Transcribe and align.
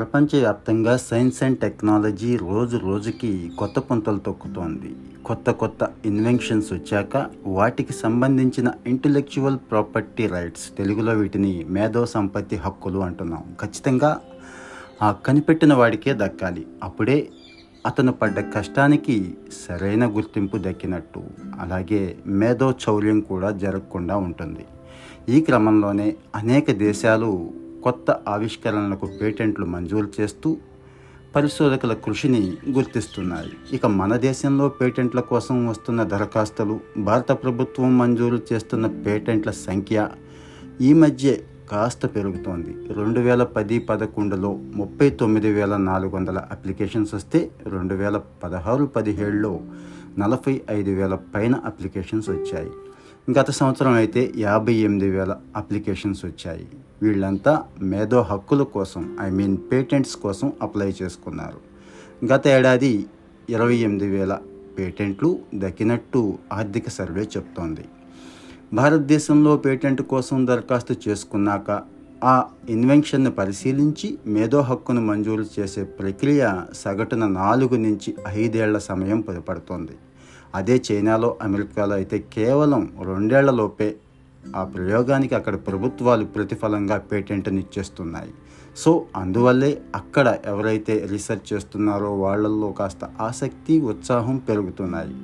ప్రపంచవ్యాప్తంగా 0.00 0.96
science 0.96 1.42
and 1.42 1.58
technology 1.58 2.36
రోజు 2.36 2.76
రోజుకి 2.76 3.52
కొత్త 3.58 3.78
పుంతలు 3.78 4.18
తొక్కుతోంది. 4.18 4.96
కొత్త 5.24 5.50
కొత్త 5.50 5.88
ఇన్వెన్షన్స్ 6.06 6.72
వచ్చాక 6.72 7.26
వాటికి 7.46 7.92
సంబంధించిన 7.92 8.72
ఇంటలెక్చువల్ 8.86 9.58
ప్రాపర్టీ 9.70 10.26
రైట్స్ 10.26 10.76
తెలుగులో 10.78 11.12
వీటిని 11.12 11.66
మేధో 11.68 12.06
సంపత్తి 12.06 12.56
హక్కులు 12.56 12.98
అంటున్నాం. 12.98 13.44
ఖచ్చితంగా 13.60 14.20
ఆ 15.02 15.12
కనిపెట్టిన 15.12 15.74
వాడికే 15.74 16.14
దక్కాలి. 16.14 16.66
అప్పుడే 16.82 17.28
అతను 17.86 18.12
పడ్డ 18.12 18.40
కష్టానికి 18.40 19.34
సరైన 19.68 20.06
గుర్తింపు 20.16 20.56
దక్కినట్టు. 20.56 21.22
అలాగే 21.60 22.16
మేధో 22.26 22.74
చౌర్యం 22.88 23.20
కూడా 23.20 23.50
జరగకుండా 23.50 24.16
ఉంటుంది. 24.16 24.66
ఈ 25.28 25.40
క్రమంలోనే 25.40 26.16
అనేక 26.34 26.70
దేశాలు 26.70 27.52
కొత్త 27.84 28.10
ఆవిష్కరణలకు 28.28 29.06
పేటెంట్లు 29.20 29.66
మంజూరు 29.66 30.08
చేస్తూ 30.20 30.56
పరిశోధకుల 31.36 31.92
కృషిని 31.94 32.52
గుర్తిస్తున్నాయి. 32.70 33.50
ఇక 33.72 33.86
మన 33.86 34.16
దేశంలో 34.16 34.68
పేటెంట్ల 34.68 35.20
కోసం 35.20 35.68
వస్తున్న 35.68 36.02
దరఖాస్తులు 36.02 36.80
భారత 36.98 37.32
ప్రభుత్వం 37.32 37.98
మంజూరు 37.98 38.38
చేస్తున్న 38.52 38.86
పేటెంట్ల 38.86 39.50
సంఖ్య 39.50 40.08
ఈ 40.80 40.92
మధ్య 40.92 41.36
కాస్త 41.70 42.06
పెరుగుతోంది. 42.06 42.94
రెండు 42.94 43.20
వేల 43.20 43.42
పది 43.42 43.78
పదకొండులో 43.78 44.58
ముప్పై 44.74 45.10
తొమ్మిది 45.10 45.52
వేల 45.52 45.76
నాలుగు 45.76 46.12
వందల 46.16 46.38
అప్లికేషన్స్ 46.38 47.14
వస్తే 47.14 47.50
రెండు 47.66 47.94
వేల 47.94 48.16
పదహారు 48.16 48.84
పదిహేడులో 48.84 49.60
నలభై 50.18 50.60
ఐదు 50.70 50.90
వేల 50.90 51.14
పైన 51.14 51.54
అప్లికేషన్స్ 51.54 52.30
వచ్చాయి. 52.30 52.70
గత 53.38 53.50
సంవత్సరం 53.50 53.92
అయితే 53.92 54.32
యాభై 54.36 54.72
ఎనిమిది 54.72 55.10
వేల 55.10 55.36
అప్లికేషన్స్ 55.56 56.24
వచ్చాయి. 56.24 56.66
వీళ్ళంతా 57.02 57.64
మేధో 57.82 58.22
హక్కుల 58.22 58.62
కోసం 58.62 59.16
ఐ 59.20 59.30
మీన్ 59.30 59.56
పేటెంట్స్ 59.72 60.16
కోసం 60.16 60.52
అప్లై 60.62 60.94
చేసుకున్నారు. 61.02 61.60
గత 62.32 62.46
ఏడాది 62.46 63.06
ఇరవై 63.50 63.76
ఎనిమిది 63.76 64.08
వేల 64.16 64.38
పేటెంట్లు 64.78 65.38
దక్కినట్టు 65.54 66.38
ఆర్థిక 66.52 66.88
సర్వే 66.88 67.28
చెప్తోంది. 67.36 67.84
భారతదేశంలో 68.72 69.56
పేటెంట్ 69.56 70.02
కోసం 70.02 70.46
దరఖాస్తు 70.46 70.96
చేసుకున్నాక 71.08 71.70
ఆ 72.24 72.44
ఇన్వెన్షన్ను 72.68 73.30
పరిశీలించి 73.30 74.18
మేధో 74.26 74.60
హక్కును 74.60 75.00
మంజూరు 75.00 75.46
చేసే 75.58 75.82
ప్రక్రియ 75.84 76.42
సగటున 76.74 77.26
నాలుగు 77.26 77.76
నుంచి 77.76 78.14
ఐదేళ్ళ 78.28 78.78
సమయం 78.78 79.20
పడుతుంది 79.20 79.96
అదే 80.54 80.82
చైనాలో 80.90 81.36
అమెరికాలో 81.42 81.94
అయితే 81.94 82.18
కేవలం 82.18 82.88
రెండేళ్ళలోపే 83.06 83.94
ఆ 84.56 84.64
ప్రయోగానికి 84.64 85.34
అక్కడ 85.34 85.56
ప్రభుత్వాలు 85.56 86.24
ప్రతిఫలంగా 86.24 86.98
పేటెంట్ని 86.98 87.60
ఇచ్చేస్తున్నాయి 87.60 88.30
సో 88.76 89.04
అందువల్లే 89.16 89.82
అక్కడ 89.94 90.38
ఎవరైతే 90.46 91.06
రీసెర్చ్ 91.06 91.52
చేస్తున్నారో 91.52 92.14
వాళ్ళల్లో 92.14 92.72
కాస్త 92.72 92.98
ఆసక్తి 93.20 93.80
ఉత్సాహం 93.80 94.36
పెరుగుతున్నాయి. 94.36 95.14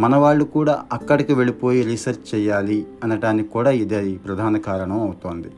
మన 0.00 0.16
వాళ్ళు 0.16 0.44
కూడా 0.44 0.84
అక్కడికి 0.92 1.34
వెళ్ళిపోయి 1.34 1.82
రీసెర్చ్ 1.82 2.34
చేయాలి 2.34 2.86
అనటానికి 3.04 3.48
కూడా 3.48 3.70
ఇదే 3.70 4.14
ప్రధాన 4.14 4.58
కారణం 4.58 5.00
అవుతోంది. 5.00 5.48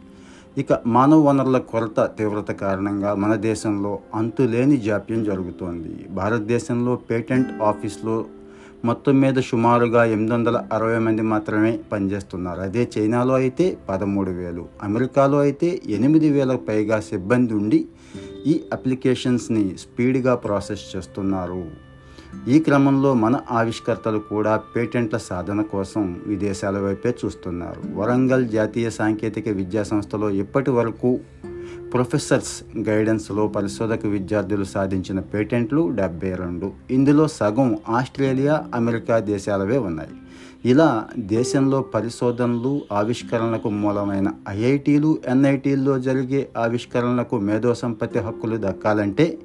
ఇక 0.58 0.66
మానవ 0.86 1.20
వనరుల 1.20 1.58
కొరత 1.58 2.10
తీవ్రత 2.18 2.50
కారణంగా 2.50 3.14
మన 3.14 3.34
దేశంలో 3.34 3.98
అంతులేని 4.14 4.76
జాప్యం 4.76 5.24
జరుగుతోంది. 5.24 6.06
భారతదేశంలో 6.10 6.96
పేటెంట్ 6.96 7.62
ఆఫీస్లో 7.62 8.24
మొత్తం 8.84 9.20
మీద 9.20 9.34
సుమారుగా 9.34 10.04
ఎనిమిది 10.04 10.34
వందల 10.34 10.66
అరవై 10.72 10.98
మంది 10.98 11.22
మాత్రమే 11.22 11.78
పనిచేస్తున్నారు. 11.92 12.60
అదే 12.60 12.88
చైనాలో 12.98 13.34
అయితే 13.34 13.78
పదమూడు 13.88 14.30
వేలు 14.30 14.66
అమెరికాలో 14.82 15.38
అయితే 15.38 15.82
ఎనిమిది 15.86 16.30
వేలకు 16.30 16.64
పైగా 16.64 17.00
సిబ్బంది 17.00 17.54
ఉండి 17.54 17.86
ఈ 18.46 18.60
అప్లికేషన్స్ని 18.72 19.78
స్పీడ్గా 19.78 20.34
ప్రాసెస్ 20.34 20.96
చేస్తున్నారు. 20.96 21.86
ఈ 22.48 22.58
క్రమంలో 22.58 23.14
మన 23.14 23.40
ఆవిష్కర్తలు 23.50 24.18
కూడా 24.18 24.56
పేటెంట్ల 24.56 25.16
సాధన 25.16 25.60
కోసం 25.62 26.20
విదేశాల 26.26 26.78
వైపే 26.78 27.14
చూస్తున్నారు. 27.24 27.82
వరంగల్ 27.94 28.48
జాతీయ 28.48 28.90
సాంకేతిక 28.90 29.48
విద్యా 29.48 29.82
సంస్థలో 29.82 30.30
ఇప్పటి 30.30 30.70
వరకు 30.70 31.20
ప్రొఫెసర్స్ 31.92 32.54
గైడెన్స్లో 32.88 33.46
పరిశోధక 33.46 34.06
విద్యార్థులు 34.06 34.64
సాధించిన 34.64 35.20
పేటెంట్లు 35.20 35.90
డెబ్బై 35.90 36.34
రెండు. 36.34 36.72
ఇందులో 36.90 37.28
సగం 37.28 37.78
ఆస్ట్రేలియా 37.88 38.64
అమెరికా 38.74 39.18
దేశాలవే 39.18 39.78
ఉన్నాయి. 39.78 40.14
ఇలా 40.64 41.08
దేశంలో 41.18 41.82
పరిశోధనలు 41.82 42.82
ఆవిష్కరణలకు 42.92 43.68
మూలమైన 43.68 44.32
ఐఐటీలు 44.48 45.18
ఎన్ఐటీల్లో 45.26 45.98
జరిగే 45.98 46.48
ఆవిష్కరణలకు 46.56 47.38
మేధో 47.38 47.74
సంపత్తి 47.74 48.18
హక్కులు 48.18 48.56
దక్కాలంటే 48.56 49.38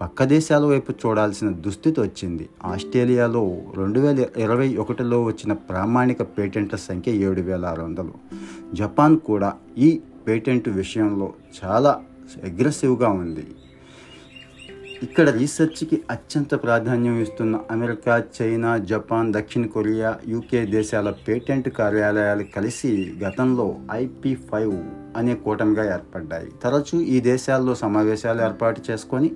పక్క 0.00 0.24
దేశాల 0.24 0.64
వైపు 0.64 0.92
చూడాల్సిన 0.92 1.48
దుస్థితి 1.48 2.00
వచ్చింది. 2.00 2.48
ఆస్ట్రేలియాలో 2.64 3.42
రెండు 3.76 4.00
వేల 4.00 4.24
ఇరవై 4.36 4.76
ఒకటిలో 4.76 5.22
వచ్చిన 5.22 5.52
ప్రామాణిక 5.52 6.22
పేటెంట్ల 6.22 6.76
సంఖ్య 6.76 7.12
ఏడు 7.12 7.40
వేల 7.40 7.66
ఆరు 7.66 7.82
వందలు. 7.82 8.14
జపాన్ 8.74 9.18
కూడా 9.18 9.52
ఈ 9.78 10.00
పేటెంట్ 10.30 10.68
విషయంలో 10.68 11.32
చాలా 11.60 12.00
అగ్రెసివ్గా 12.44 13.08
ఉంది. 13.08 13.46
ఇక్కడ 15.02 15.28
రీసెర్చ్కి 15.28 16.02
అత్యంత 16.10 16.54
ప్రాధాన్యం 16.54 17.20
ఇస్తున్న 17.20 17.60
అమెరికా 17.70 18.22
చైనా 18.38 18.78
జపాన్ 18.78 19.32
దక్షిణ 19.32 19.66
కొరియా 19.66 20.18
యూకే 20.28 20.66
దేశాల 20.66 21.10
పేటెంట్ 21.10 21.68
కార్యాలయాలు 21.68 22.44
కలిసి 22.56 23.14
గతంలో 23.24 23.76
ఐపీ 23.92 24.34
ఫైవ్ 24.34 24.74
అనే 25.16 25.34
కూటమిగా 25.34 25.94
ఏర్పడ్డాయి. 25.94 26.50
తరచూ 26.62 27.00
ఈ 27.00 27.20
దేశాల్లో 27.20 27.74
సమావేశాలు 27.74 28.42
ఏర్పాటు 28.42 28.82
చేసుకొని 28.90 29.30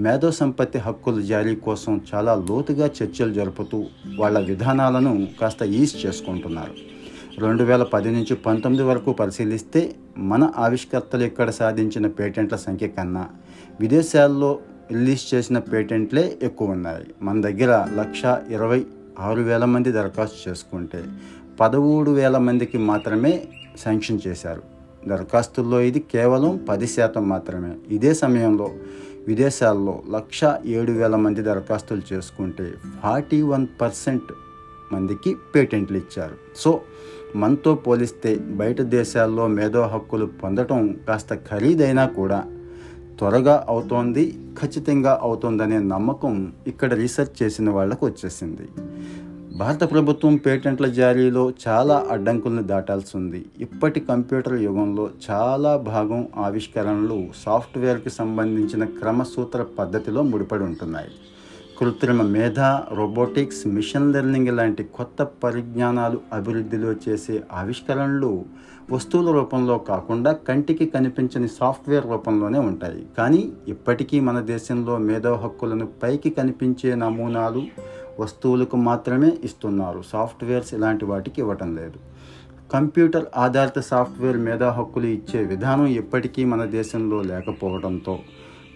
మేధో 0.00 0.30
సంపత్తి 0.30 0.78
హక్కుల 0.78 1.20
జారీ 1.20 1.54
కోసం 1.54 2.00
చాలా 2.14 2.34
లోతుగా 2.34 2.86
చర్చలు 2.86 3.32
జరుపుతూ 3.32 3.84
వాళ్ళ 4.16 4.38
విధానాలను 4.38 5.28
కాస్త 5.40 5.62
ఈజ్ 5.62 6.06
చేసుకుంటున్నారు. 6.06 6.93
రెండు 7.42 7.64
వేల 7.64 7.82
పది 7.82 8.10
నుంచి 8.10 8.34
పంతొమ్మిది 8.36 8.84
వరకు 8.84 9.12
పరిశీలిస్తే 9.12 9.94
మన 10.18 10.52
ఆవిష్కర్తలు 10.56 11.22
ఇక్కడ 11.22 11.50
సాధించిన 11.50 12.06
పేటెంట్ల 12.06 12.56
సంఖ్య 12.56 12.88
కన్నా 12.88 13.28
విదేశాల్లో 13.80 14.58
రిలీజ్ 14.92 15.34
చేసిన 15.34 15.58
పేటెంట్లే 15.58 16.38
ఎక్కువ 16.42 16.70
ఉన్నాయి 16.70 17.06
మన 17.22 17.40
దగ్గర 17.40 17.86
లక్ష 17.94 18.22
ఇరవై 18.50 18.86
ఆరు 19.18 19.40
వేల 19.40 19.64
మంది 19.64 19.92
దరఖాస్తు 19.92 20.50
చేసుకుంటే 20.50 21.04
పదమూడు 21.60 22.10
వేల 22.10 22.38
మందికి 22.38 22.78
మాత్రమే 22.78 23.44
శాంక్షన్ 23.78 24.20
చేశారు. 24.26 24.62
దరఖాస్తుల్లో 25.08 25.80
ఇది 25.80 25.98
కేవలం 25.98 26.66
పది 26.68 26.86
శాతం 26.86 27.28
మాత్రమే. 27.28 27.74
ఇదే 27.90 28.14
సమయంలో 28.14 28.70
విదేశాల్లో 29.28 30.02
లక్ష 30.10 30.40
ఏడు 30.66 30.92
వేల 30.92 31.16
మంది 31.16 31.42
దరఖాస్తులు 31.42 32.14
చేసుకుంటే 32.14 32.74
ఫార్టీ 33.02 33.42
వన్ 33.42 33.66
పర్సెంట్ 33.80 34.32
మందికి 34.94 35.32
పేటెంట్లు 35.54 35.96
ఇచ్చారు. 35.96 36.36
సో 36.56 36.72
మనతో 37.36 37.70
పోలిస్తే 37.84 38.32
బయట 38.60 38.80
దేశాల్లో 38.96 39.46
మేధో 39.58 39.82
హక్కులు 39.94 40.26
పొందటం 40.42 40.80
కాస్త 41.08 41.34
ఖరీదైనా 41.50 42.06
కూడా 42.18 42.40
త్వరగా 43.18 43.56
అవుతోంది 43.68 44.24
ఖచ్చితంగా 44.60 45.12
అవుతోందనే 45.22 45.78
నమ్మకం 45.92 46.34
ఇక్కడ 46.66 46.90
రీసెర్చ్ 46.94 47.36
చేసిన 47.42 47.70
వాళ్ళకు 47.70 48.04
వచ్చేసింది. 48.06 48.66
భారత 49.56 49.82
ప్రభుత్వం 49.90 50.34
పేటెంట్ల 50.44 50.86
జారీలో 51.00 51.42
చాలా 51.64 51.96
అడ్డంకులను 52.10 52.62
దాటాల్సి 52.70 53.12
ఉంది 53.18 53.40
ఇప్పటి 53.58 54.00
కంప్యూటర్ 54.00 54.56
యుగంలో 54.62 55.04
చాలా 55.26 55.72
భాగం 55.90 56.22
ఆవిష్కరణలు 56.44 57.18
సాఫ్ట్వేర్కి 57.44 58.10
సంబంధించిన 58.10 58.84
క్రమసూత్ర 58.98 59.62
పద్ధతిలో 59.78 60.22
ముడిపడి 60.30 60.64
ఉంటున్నాయి. 60.64 61.12
కృత్రిమ 61.78 62.22
మేధ 62.22 62.60
రోబోటిక్స్ 62.92 63.66
మిషన్ 63.66 64.12
లెర్నింగ్ 64.12 64.48
లాంటి 64.48 64.84
కొత్త 64.84 65.22
పరిజ్ఞానాలు 65.22 66.20
అభివృద్ధిలో 66.32 66.92
చేసే 66.92 67.42
ఆవిష్కరణలు 67.52 68.44
వస్తువుల 68.92 69.30
రూపంలో 69.30 69.78
కాకుండా 69.78 70.32
కంటికి 70.32 70.86
కనిపించని 70.86 71.48
సాఫ్ట్వేర్ 71.48 72.06
రూపంలోనే 72.06 72.58
ఉంటాయి. 72.58 73.06
కానీ 73.18 73.52
ఇప్పటికీ 73.68 74.20
మన 74.20 74.40
దేశంలో 74.40 74.98
మేధో 74.98 75.34
హక్కులను 75.34 75.88
పైకి 76.02 76.30
కనిపించే 76.30 76.94
నమూనాలు 76.94 77.62
వస్తువులకు 78.20 78.76
మాత్రమే 78.76 79.32
ఇస్తున్నారు. 79.44 80.02
సాఫ్ట్వేర్స్ 80.12 80.74
ఇలాంటి 80.74 81.04
వాటికి 81.04 81.40
ఇవ్వటం 81.40 81.76
లేదు. 81.76 81.98
కంప్యూటర్ 82.72 83.24
ఆధారిత 83.36 83.80
సాఫ్ట్వేర్ 83.80 84.36
మేధా 84.36 84.70
హక్కులు 84.70 85.06
ఇచ్చే 85.06 85.44
విధానం 85.44 85.86
ఇప్పటికీ 85.86 86.44
మన 86.44 86.64
దేశంలో 86.64 87.22
లేకపోవడంతో 87.22 88.18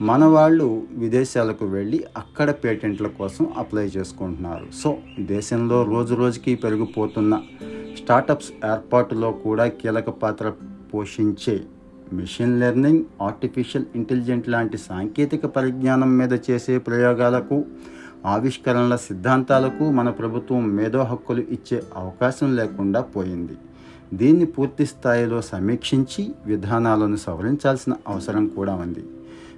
మన 0.00 0.24
వాళ్ళు 0.24 0.86
విదేశాలకు 0.92 1.66
వెళ్ళి 1.66 2.04
అక్కడ 2.16 2.50
పేటెంట్ల 2.50 3.06
కోసం 3.06 3.48
అప్లై 3.58 3.84
చేసుకుంటున్నారు. 3.86 4.66
సో 4.72 4.96
దేశంలో 5.20 5.84
రోజు 5.84 6.14
రోజుకి 6.14 6.54
పెరిగిపోతున్న 6.54 7.40
స్టార్టప్స్ 7.96 8.52
ఏర్పాటులో 8.64 9.32
కూడా 9.32 9.66
కీలక 9.66 10.10
పాత్ర 10.10 10.52
పోషించే 10.94 11.64
మిషన్ 12.12 12.60
లెర్నింగ్ 12.60 13.04
ఆర్టిఫిషియల్ 13.22 13.84
ఇంటెలిజెంట్ 13.96 14.48
లాంటి 14.48 14.78
సాంకేతిక 14.78 15.46
పరిజ్ఞానం 15.46 16.18
మీద 16.18 16.32
చేసే 16.50 16.78
ప్రయోగాలకు 16.78 17.64
ఆవిష్కరణల 18.26 18.96
సిద్ధాంతాలకు 18.96 19.90
మన 19.90 20.10
ప్రభుత్వం 20.10 20.76
మేధో 20.76 21.02
హక్కులు 21.02 21.40
ఇచ్చే 21.40 21.82
అవకాశం 21.96 22.56
లేకుండా 22.56 23.00
పోయింది. 23.00 23.56
దీన్ని 24.14 24.46
పూర్తి 24.46 24.86
స్థాయిలో 24.86 25.42
సమీక్షించి 25.42 26.30
విధానాలను 26.46 27.16
సవరించాల్సిన 27.16 27.92
అవసరం 28.08 28.48
కూడా 28.48 28.74
ఉంది. 28.74 29.04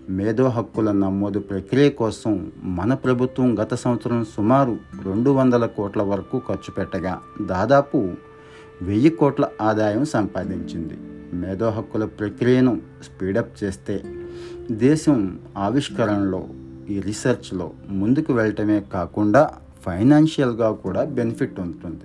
మేధో 0.09 0.49
హక్కుల 0.49 0.93
నమోదు 0.93 1.39
ప్రక్రియ 1.39 1.91
కోసం 1.91 2.53
మన 2.63 2.95
ప్రభుత్వం 2.95 3.59
గత 3.59 3.75
సంవత్సరం 3.75 4.25
సుమారు 4.37 4.79
రెండు 5.03 5.31
వందల 5.31 5.67
కోట్ల 5.67 6.03
వరకు 6.03 6.39
ఖర్చు 6.39 6.71
పెట్టగా 6.71 7.21
దాదాపు 7.43 8.11
వెయ్యి 8.83 9.11
కోట్ల 9.11 9.49
ఆదాయం 9.63 10.05
సంపాదించింది. 10.05 10.95
మేధో 11.37 11.71
హక్కుల 11.71 12.05
ప్రక్రియను 12.05 12.83
స్పీడప్ 13.03 13.65
చేస్తే 13.65 14.03
దేశం 14.71 15.39
ఆవిష్కరణలో 15.59 16.49
ఈ 16.91 17.01
రీసెర్చ్లో 17.01 17.71
ముందుకు 17.89 18.33
వెళ్ళటమే 18.33 18.81
కాకుండా 18.81 19.51
ఫైనాన్షియల్గా 19.87 20.73
కూడా 20.73 21.05
బెనిఫిట్ 21.05 21.61
ఉంటుంది. 21.61 22.05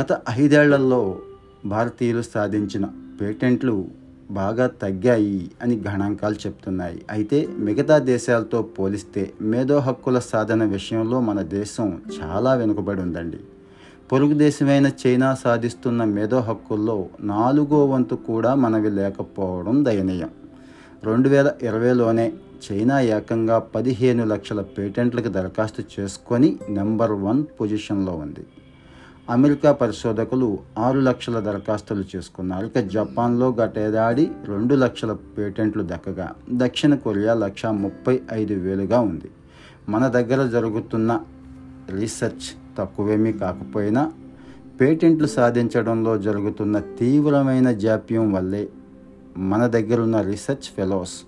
గత 0.00 0.22
ఐదేళ్ళలో 0.30 1.18
భారతీయులు 1.66 2.22
సాధించిన 2.22 2.88
పేటెంట్లు 3.20 4.03
బాగా 4.30 4.66
తగ్గాయి 4.66 5.50
అని 5.62 5.82
గణాంకాలు 5.88 6.34
చెప్తున్నాయి. 6.34 7.04
అయితే 7.10 7.48
మిగతా 7.58 7.98
దేశాలతో 7.98 8.62
పోలిస్తే 8.62 9.32
మేధో 9.42 9.78
హక్కుల 9.78 10.18
సాధన 10.18 10.64
విషయంలో 10.64 11.20
మన 11.20 11.42
దేశం 11.42 12.00
చాలా 12.22 12.54
వెనుకబడి 12.54 13.00
ఉందండి. 13.00 13.38
పొరుగు 14.12 14.34
దేశమైన 14.34 14.90
చైనా 15.06 15.34
సాధిస్తున్న 15.34 16.04
మేధో 16.04 16.40
హక్కుల్లో 16.40 17.08
నాలుగో 17.20 17.86
వంతు 17.86 18.14
కూడా 18.14 18.54
మనవి 18.54 18.90
లేకపోవడం 18.90 19.84
దయనీయం. 19.84 20.30
రెండు 21.04 21.28
వేల 21.28 21.52
ఇరవైలోనే 21.62 22.32
చైనా 22.70 23.00
ఏకంగా 23.00 23.58
పదిహేను 23.58 24.24
లక్షల 24.24 24.60
పేటెంట్లకు 24.60 25.28
దరఖాస్తు 25.28 26.00
చేసుకొని 26.00 26.58
నెంబర్ 26.68 27.12
వన్ 27.12 27.44
పొజిషన్లో 27.60 28.12
ఉంది. 28.12 28.46
అమెరికా 29.32 29.72
పరిశోధకులు 29.72 30.58
ఆరు 30.78 31.00
లక్షల 31.00 31.40
దరఖాస్తులు 31.40 32.04
చేసుకున్నారు. 32.16 32.66
ఇక 32.66 32.78
జపాన్లో 32.78 33.48
గతేడాది 33.60 34.30
రెండు 34.48 34.74
లక్షల 34.74 35.12
పేటెంట్లు 35.12 35.82
దక్కగా. 35.82 36.34
దక్షిణ 36.52 36.94
కొరియా 36.94 37.34
లక్ష 37.34 37.66
ముప్పై 37.66 38.20
ఐదు 38.32 38.54
వేలుగా 38.54 39.00
ఉంది. 39.00 39.30
మన 39.88 40.08
దగ్గర 40.08 40.46
జరుగుతున్న 40.46 41.20
రీసెర్చ్ 41.90 42.48
తక్కువేమీ 42.78 43.32
కాకపోయినా 43.32 44.12
పేటెంట్లు 44.80 45.26
సాధించడంలో 45.26 46.18
జరుగుతున్న 46.18 46.78
తీవ్రమైన 46.78 47.70
జాప్యం 47.70 48.32
వల్లే 48.32 48.68
మన 49.36 49.66
దగ్గరున్న 49.66 50.20
రీసెర్చ్ 50.20 50.68
ఫెలోస్ 50.76 51.18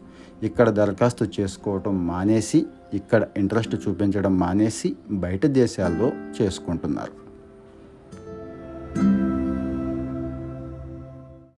ఇక్కడ 0.42 0.70
దరఖాస్తు 0.70 1.24
చేసుకోవటం 1.40 2.06
మానేసి 2.06 2.66
ఇక్కడ 2.94 3.26
ఇంట్రెస్ట్ 3.36 3.88
చూపించడం 3.88 4.38
మానేసి 4.38 4.96
బయట 5.10 5.46
దేశాల్లో 5.46 6.12
చేసుకుంటున్నారు. 6.42 7.25